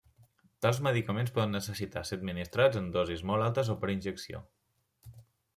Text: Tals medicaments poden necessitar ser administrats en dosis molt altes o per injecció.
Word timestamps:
Tals 0.65 0.79
medicaments 0.87 1.33
poden 1.35 1.53
necessitar 1.57 2.03
ser 2.11 2.19
administrats 2.21 2.79
en 2.81 2.89
dosis 2.97 3.23
molt 3.33 3.49
altes 3.49 3.73
o 3.75 3.77
per 3.85 3.93
injecció. 3.97 4.43